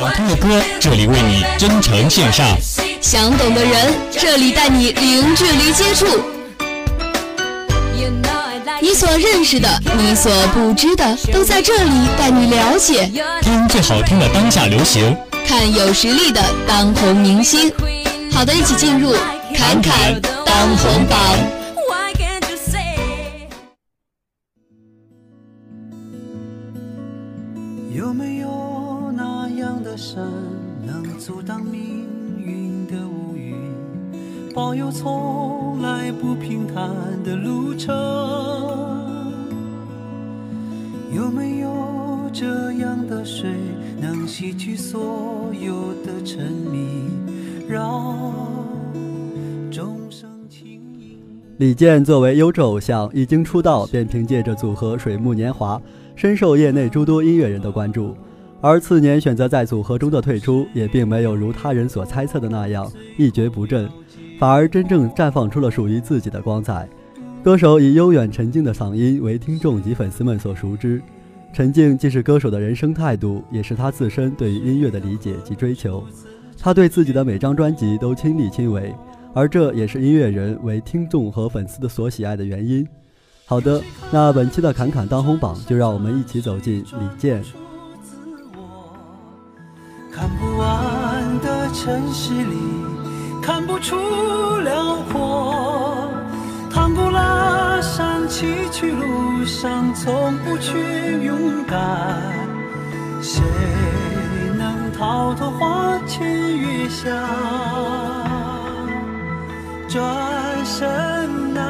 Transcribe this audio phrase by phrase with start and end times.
[0.00, 2.56] 想听的歌，这里为你真诚献上；
[3.02, 6.06] 想懂的人，这里带你零距离接触。
[8.80, 9.68] 你所认识的，
[9.98, 13.10] 你所不知的，都在这里带你了解。
[13.42, 15.14] 听最好听的当下流行，
[15.46, 17.70] 看有实力的当红明星。
[18.32, 19.14] 好的，一起进入
[19.54, 21.18] 侃侃当红榜。
[27.92, 30.24] 有没有那样的山，
[30.86, 32.06] 能阻挡命
[32.38, 33.54] 运的乌云，
[34.54, 36.88] 保佑从来不平坦
[37.22, 37.94] 的路程？
[41.12, 43.50] 有没有这样的水，
[44.00, 47.10] 能洗去所有的沉迷，
[47.68, 48.69] 让？
[51.58, 55.80] 李健作为优质偶像，一经出道便凭借着组合水木年华，
[56.16, 58.16] 深受业内诸多音乐人的关注。
[58.62, 63.88] 而次年选择在组合中的退出，也并没有如他人所猜测的那样一蹶不振。
[64.38, 66.88] 反而真正绽放出了属于自己的光彩。
[67.44, 71.00] 歌手以悠远沉静的嗓音为听众及粉丝们所熟知。
[71.52, 76.02] 沉静既是歌手的人生态度，也是他自身对于音乐的理解及追求。
[76.58, 78.94] 他对自己的每张专辑都亲力亲为，
[79.34, 82.86] 而这也是音乐人为听众和粉丝的所喜爱的原因。
[83.46, 87.42] 好的，那本期的侃侃当红榜，就让我们一起走进李健。
[90.12, 92.56] 看不完的城市里。
[93.42, 93.96] 看不出
[94.62, 96.08] 辽阔，
[96.70, 102.20] 唐古拉山崎岖路上从不去勇敢，
[103.22, 103.42] 谁
[104.56, 107.10] 能逃脱花前月下？
[109.90, 111.64] 转身难。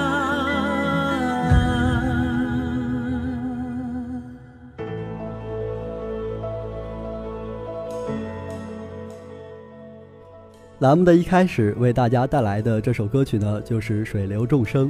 [10.81, 14.89] 栏目的一开始为大家带来的这首歌曲呢，就是《水流众生》。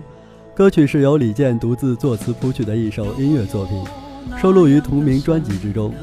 [0.52, 3.84] 歌曲是由李健独自作词谱曲的一首音乐作品，
[4.38, 5.94] 收录于同名专辑之中。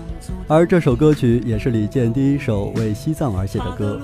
[0.48, 4.00] 而这首歌曲也是李健第一首为西藏而写的歌。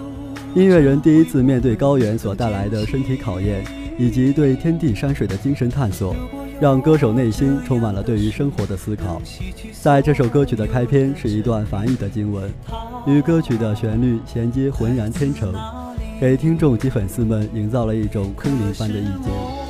[0.55, 3.63] 音乐人第一次面对高原所带来的身体考验，
[3.97, 6.15] 以及对天地山水的精神探索，
[6.61, 9.19] 让歌手内心充满了对于生活的思考。
[9.81, 12.51] 在这首歌曲的开篇是一段梵语的经文。
[13.07, 15.51] 与歌曲的旋律衔接，浑然天成，
[16.21, 19.62] 给听众及粉丝们营造了一种空灵般的意境。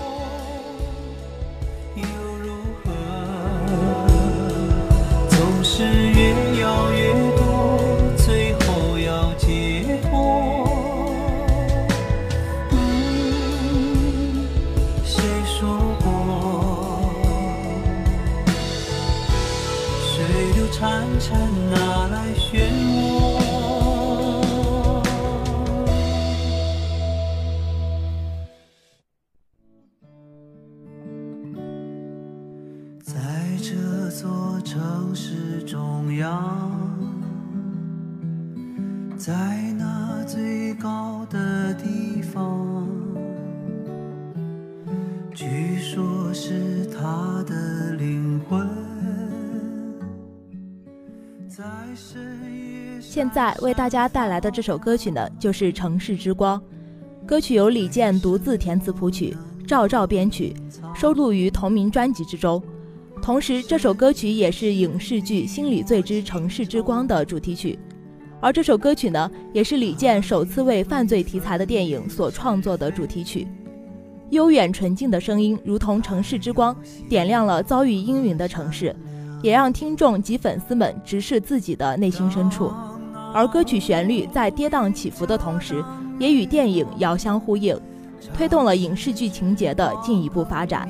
[53.24, 56.60] 现在为大家带来的这首歌曲呢，就是《城市之光》。
[57.26, 59.34] 歌曲由李健独自填词谱曲，
[59.66, 60.54] 赵照编曲，
[60.94, 62.62] 收录于同名专辑之中。
[63.22, 67.80] 同时，这首歌曲也是影视剧《心理罪之城市之光》的主题曲。
[68.42, 73.48] 而这首歌曲呢，也是李健首次为犯罪题材的电影所创作的主题曲。
[74.32, 76.76] 悠远纯净的声音，如同城市之光，
[77.08, 78.94] 点亮了遭遇阴云的城市，
[79.42, 82.70] 也让听众及粉丝们直视自己的内心深处。
[83.34, 85.84] 而歌曲旋律在跌宕起伏的同时，
[86.20, 87.76] 也与电影遥相呼应，
[88.34, 90.88] 推动了影视剧情节的进一步发展。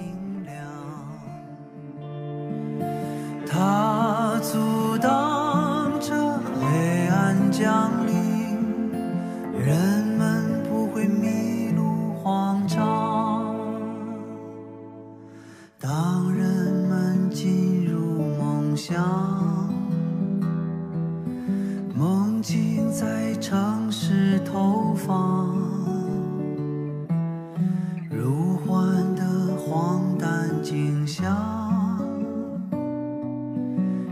[3.49, 6.13] 它阻挡着
[6.59, 8.12] 黑暗降临，
[23.03, 25.53] 在城市投放，
[28.09, 29.21] 如幻的
[29.57, 31.35] 荒诞景象，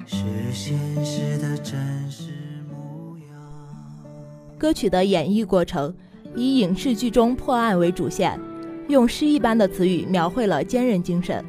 [0.06, 1.80] 是现实的真
[2.12, 2.34] 实
[2.70, 3.28] 模样。
[4.58, 5.96] 歌曲的演绎过程
[6.36, 8.38] 以影视剧中破案为主线，
[8.90, 11.42] 用诗一般的词语描绘了坚韧精神。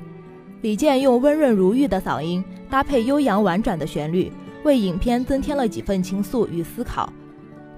[0.61, 4.31] 李健用温润如玉的嗓音搭配悠扬婉转的旋律，
[4.63, 7.13] 为影片增添了几分情愫与思考。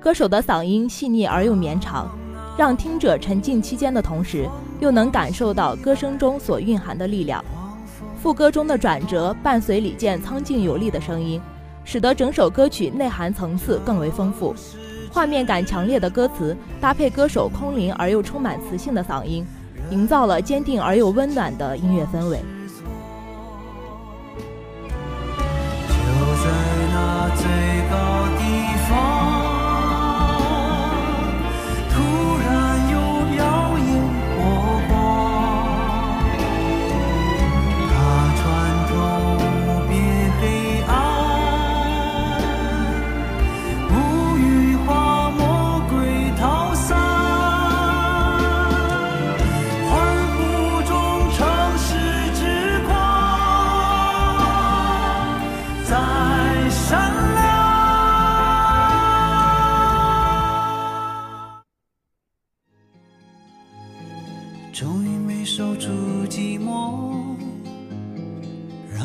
[0.05, 2.11] 歌手的嗓音细腻而又绵长，
[2.59, 4.47] 让听者沉浸期间的同时，
[4.79, 7.43] 又能感受到歌声中所蕴含的力量。
[8.23, 11.41] 副歌中的转折伴随李健苍劲有力的声音，
[11.85, 14.55] 使得整首歌曲内涵层次更为丰富。
[15.11, 19.43] 画面感强烈的歌词搭配歌手空灵而又充满磁性的嗓音，
[19.91, 22.39] 营造了坚定而又温暖的音乐氛围。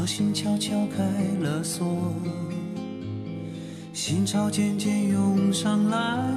[0.05, 0.33] 心
[4.25, 6.33] 潮渐渐涌上来，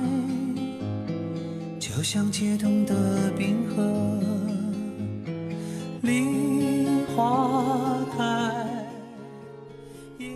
[1.79, 2.95] 就像解冻的
[3.37, 4.19] 冰河，
[6.03, 6.25] 梨
[7.15, 7.65] 花
[8.17, 8.53] 开。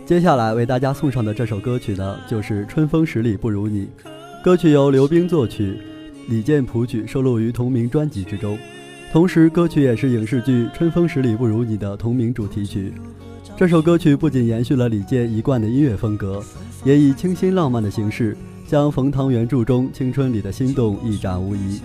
[0.05, 3.85] 接下来为大家送上的这首歌曲呢，就是《春风十里不如你》。
[4.43, 5.77] 歌曲由刘冰作曲，
[6.29, 8.57] 李健谱曲，收录于同名专辑之中。
[9.11, 12.93] 同时，歌曲也是影视剧《春风十里不如你》的同名主题曲。
[13.57, 16.43] 这首歌曲不仅延续了李健一贯的音乐风格，
[16.85, 18.37] 也以清新浪漫的形式，
[18.67, 21.81] 将冯唐原著中青春里的心动一展无遗。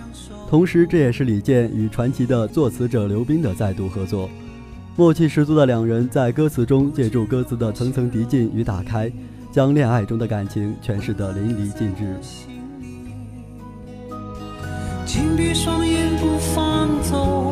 [0.47, 4.29] 同时，这也是李健与传奇的作词者刘冰的再度合作，
[4.95, 9.11] 默契十足的两人在歌词中借助歌词的层层递进与打开，
[9.51, 12.15] 将恋爱中的感情诠释得淋漓尽致。
[15.07, 17.42] 紧闭双眼，不放走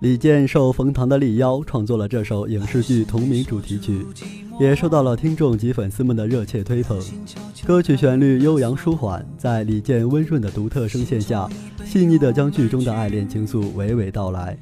[0.00, 4.06] 李健受冯唐的力邀，创作了这首影视剧同名主题曲，
[4.60, 6.96] 也受到了听众及粉丝们的热切推捧。
[7.66, 11.48] 歌曲旋律悠扬舒缓，在李健温润的独特声线下，
[11.84, 14.56] 细腻地将剧中的爱恋情愫娓娓道来。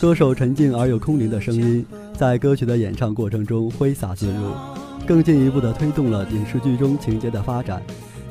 [0.00, 1.84] 歌手沉静而又空灵的声音，
[2.16, 4.52] 在歌曲的演唱过程中挥洒自如，
[5.04, 7.82] 更进一步地推动了影视剧中情节的发展。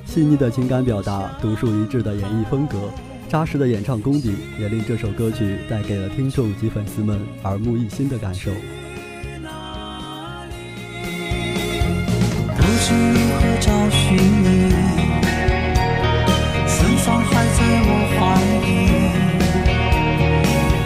[0.05, 2.77] 细腻的情感表达，独树一帜的演绎风格。
[3.27, 8.51] 扎实的演唱功底，也令这首歌曲带给了听众及粉丝们耳目一新的感受。
[12.55, 14.71] 不知如何找寻你，
[16.67, 18.17] 芬芳还在我怀
[18.61, 18.65] 里，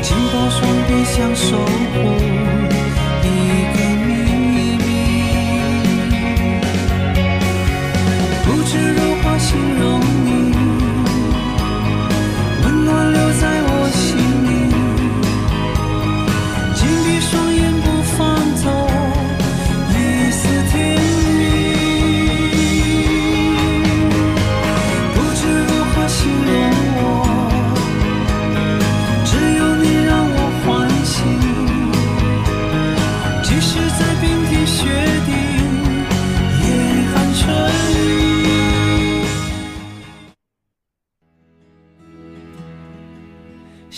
[0.02, 1.46] 紧抱双臂想守
[1.94, 1.96] 护
[3.24, 3.28] 一
[3.76, 3.78] 个
[4.08, 4.10] 秘
[4.86, 4.88] 密，
[8.46, 9.50] 不知如何形
[9.80, 9.89] 容。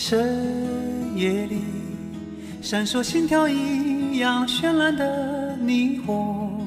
[0.04, 1.60] 深夜里
[2.60, 6.60] 闪烁心跳一样绚烂的霓虹。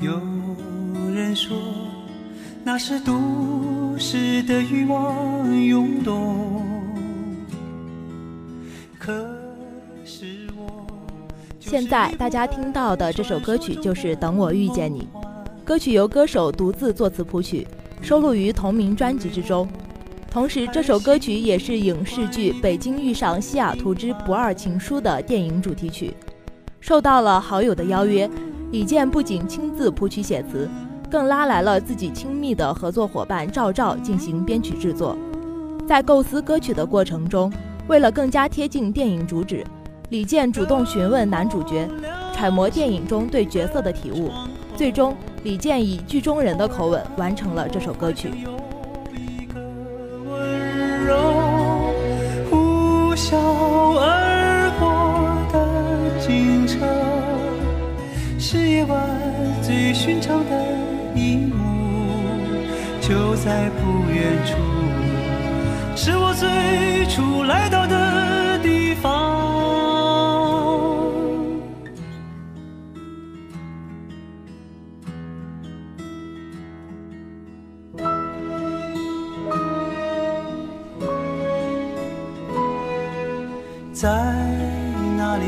[0.00, 0.20] 有
[1.14, 1.56] 人说
[2.64, 3.14] 那是都
[3.96, 6.66] 市的欲望涌动，
[8.98, 9.12] 可
[10.04, 10.84] 是我。
[11.60, 15.06] 现在大家听到的这首歌曲就是《等我遇见你》，
[15.64, 17.64] 歌曲由歌手独自作词谱曲，
[18.02, 19.68] 收录于同名专辑之中。
[20.38, 26.14] 同时，这首歌曲也是影视剧《北京遇上西雅图之不二情书》的电影主题曲。
[26.80, 28.30] 受到了好友的邀约，
[28.70, 30.70] 李健不仅亲自谱曲写词，
[31.10, 35.18] 更拉来了自己亲密的合作伙伴赵照进行编曲制作。
[35.88, 37.52] 在构思歌曲的过程中，
[37.88, 39.66] 为了更加贴近电影主旨，
[40.10, 41.88] 李健主动询问男主角，
[42.32, 44.30] 揣摩电影中对角色的体悟，
[44.76, 48.30] 最终李健以剧中人的口吻完成了这首歌曲。
[60.36, 60.52] 的
[61.14, 61.54] 一幕，
[63.00, 64.56] 就在不远处，
[65.96, 69.36] 是我最初来到的地方。
[83.92, 84.08] 在
[85.16, 85.44] 哪里，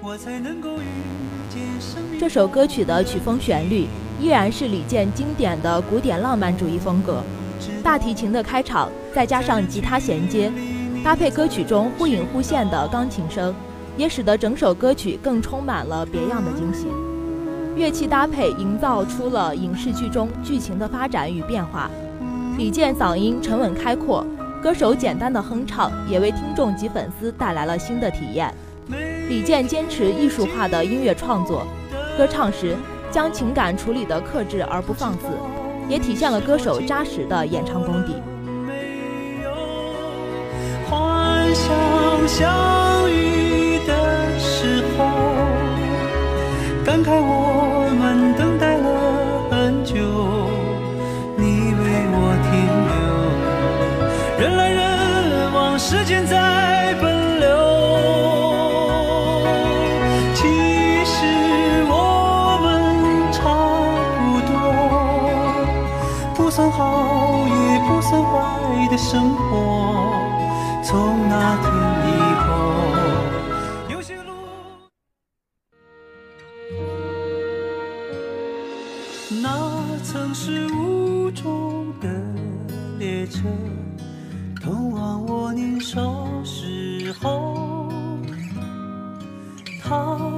[0.00, 1.33] 我才能够与？
[2.18, 3.86] 这首歌曲的曲风旋律
[4.20, 7.22] 依然是李健经典的古典浪漫主义风格，
[7.82, 10.52] 大提琴的开场再加上吉他衔接，
[11.02, 13.54] 搭配歌曲中忽隐忽现的钢琴声，
[13.96, 16.86] 也使得整首歌曲更充满了别样的惊喜。
[17.76, 21.90] 乐器搭配营造出了影视剧中剧情的发展与变化。
[22.56, 24.24] 李健嗓音沉稳开阔，
[24.62, 28.54] 歌手简单的哼唱也为听众及粉丝带来了新的体验。
[29.28, 31.66] 李健坚持艺术化的音乐创作，
[32.16, 32.76] 歌唱时
[33.10, 35.28] 将情感处理得克制而不放肆，
[35.88, 38.14] 也体现了歌手扎实的演唱功底。
[40.88, 45.04] 幻想相遇的时候，
[46.84, 47.43] 感慨我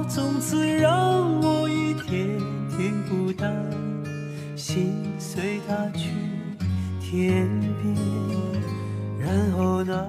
[0.09, 3.53] 从此让我一天天孤单，
[4.55, 6.11] 心随它去
[7.01, 7.47] 天
[7.81, 7.95] 边。
[9.19, 10.05] 然后呢？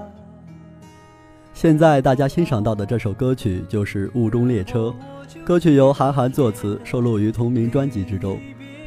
[1.52, 4.94] 现在大家欣赏到的这首歌曲就是《雾中列车》，
[5.44, 8.38] 歌曲由韩寒作词，收录于同名专辑之中。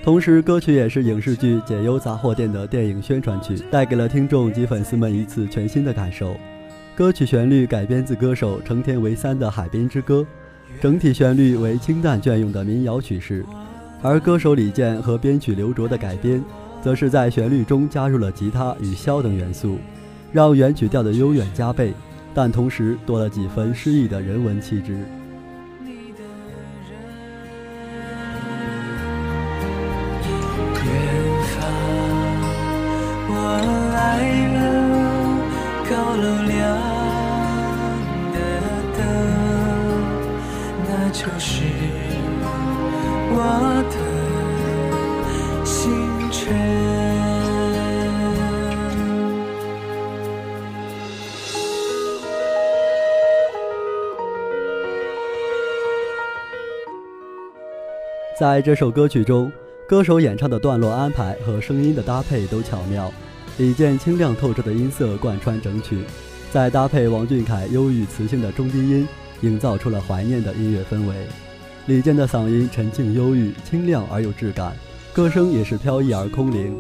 [0.02, 6.38] 同时，歌曲也是影视剧《解忧杂货店》的电影宣传曲，带给了听众及粉丝们一次全新的感受。
[6.96, 10.22] 歌曲旋律改编自歌手成田唯三的《海边之歌》，
[10.80, 13.46] 整体旋律为清淡隽永的民谣曲式，
[14.02, 16.44] 而歌手李健和编曲刘卓的改编，
[16.82, 19.78] 则是在旋律中加入了吉他与箫等元素。
[20.32, 21.94] 让原曲调的悠远加倍，
[22.34, 25.06] 但同时多了几分诗意的人文气质。
[41.22, 41.62] 就是
[43.30, 43.38] 我
[43.92, 43.96] 的
[45.64, 45.92] 星
[46.32, 46.52] 辰。
[58.40, 59.52] 在这首歌曲中，
[59.88, 63.14] 歌手演唱的段落安排和声音的搭配都巧妙，
[63.60, 66.00] 李健清亮透彻的音色贯穿整曲，
[66.52, 69.08] 再搭配王俊凯忧郁磁性的中低音，
[69.42, 71.16] 营造出了怀念的音乐氛围。
[71.88, 74.74] 李健的嗓音沉静忧郁、清亮而有质感，
[75.14, 76.76] 歌声也是飘逸而空灵。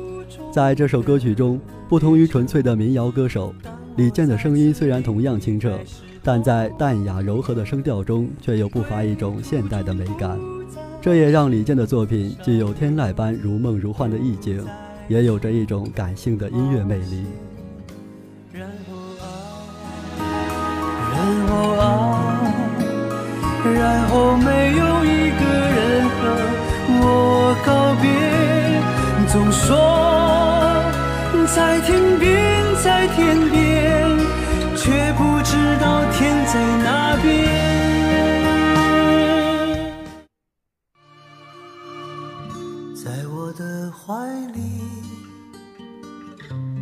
[0.51, 3.53] 在这首歌曲中，不同于纯粹的民谣歌手，
[3.97, 5.79] 李健的声音虽然同样清澈，
[6.23, 10.39] 但在淡雅柔和的声调中，却又不乏一种现代的美感。
[11.01, 14.63] 这也让李健的作品既有天籁般如梦如幻的意境，
[15.09, 17.25] 也有着一种感性的音乐魅力。
[23.73, 25.43] 然后没有一个
[25.75, 26.19] 人和
[27.03, 27.03] 我
[27.65, 27.69] 告
[28.01, 28.05] 别，
[29.27, 29.67] 总说
[31.47, 32.29] 在天边，
[32.83, 33.59] 在天边，
[34.75, 37.25] 却不知道天在哪边。
[42.93, 44.05] 在我的怀
[44.53, 44.59] 里，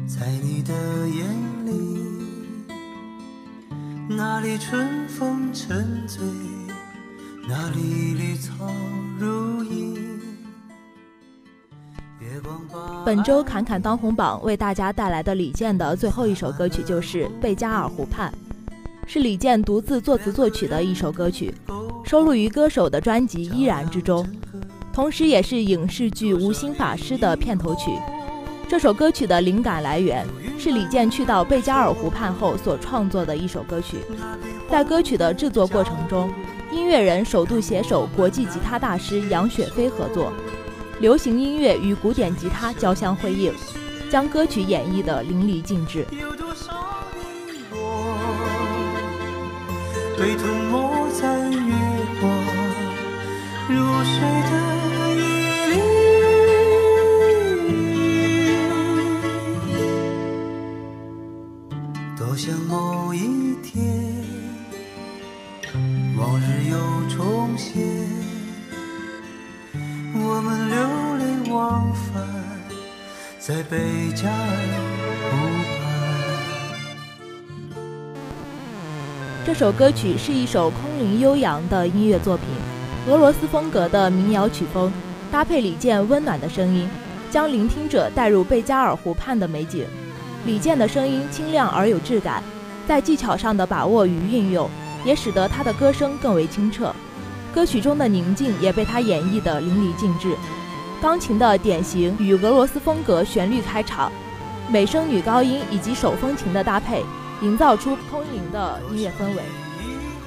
[0.07, 0.73] 在你的
[1.07, 1.25] 眼
[1.65, 1.69] 里，
[4.09, 6.19] 那里春风沉醉，
[7.49, 8.51] 那里绿草
[9.17, 9.97] 如茵。
[13.03, 18.31] 本周侃侃当红榜为大家带来的李健的最后一首歌曲就是《贝加尔湖畔》，
[19.11, 21.51] 是李健独自作词作曲的一首歌曲，
[22.05, 24.23] 收录于歌手的专辑《依然》之中。
[24.93, 27.89] 同时也是影视剧《无心法师》的片头曲。
[28.67, 30.23] 这首歌曲的灵感来源
[30.59, 33.97] 是李健去到贝加尔湖畔后所创作的一首歌曲。
[34.69, 36.31] 在歌曲的制作过程中，
[36.79, 40.31] 音乐人首度携手国际吉他大师杨雪飞合作，
[41.01, 43.53] 流行音乐与古典吉他交相辉映，
[44.09, 46.05] 将歌曲演绎得淋漓尽致。
[50.17, 51.49] 被吞没在
[73.69, 73.77] 贝
[74.15, 74.35] 加尔
[75.29, 75.37] 湖。
[79.45, 82.47] 这首歌曲是一首空灵悠扬的音乐作品，
[83.07, 84.91] 俄罗斯风格的民谣曲风，
[85.31, 86.89] 搭配李健温暖的声音，
[87.29, 89.85] 将聆听者带入贝加尔湖畔的美景。
[90.47, 92.41] 李健的声音清亮而有质感，
[92.87, 94.67] 在技巧上的把握与运用，
[95.05, 96.91] 也使得他的歌声更为清澈。
[97.53, 100.35] 歌曲中的宁静也被他演绎得淋漓尽致。
[101.01, 104.11] 钢琴的典型与俄罗斯风格旋律开场，
[104.69, 107.03] 美声女高音以及手风琴的搭配。
[107.41, 109.41] 营造出空灵的音乐氛围，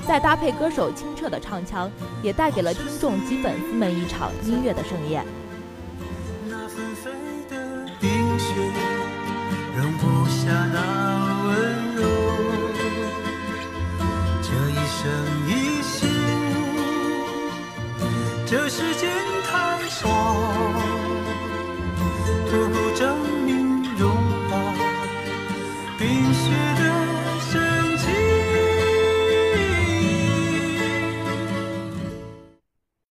[0.09, 1.91] 再搭配歌手清澈的唱腔，
[2.23, 5.23] 也带给了听众及粉丝们一场音乐的盛宴。
[6.49, 7.11] 那纷飞
[7.50, 8.55] 的冰雪
[9.76, 10.79] 容不下那
[11.49, 11.55] 温
[11.97, 12.02] 柔，
[14.41, 15.12] 这一生
[15.47, 16.07] 一世，
[18.47, 19.11] 这时间
[19.45, 20.08] 太少，
[22.50, 24.11] 足够证明融
[24.49, 24.50] 化
[25.99, 26.82] 冰雪。